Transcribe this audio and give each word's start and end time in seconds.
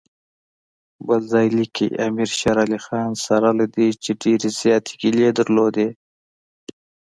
بل 1.07 1.21
ځای 1.31 1.47
لیکي 1.57 1.87
امیر 2.05 2.29
شېر 2.39 2.57
علي 2.63 2.79
سره 3.25 3.49
له 3.59 3.65
دې 3.75 3.87
چې 4.03 4.11
ډېرې 4.21 4.49
زیاتې 4.59 4.93
ګیلې 5.01 5.29
درلودې. 5.39 5.89